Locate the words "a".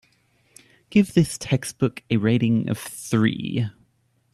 2.09-2.17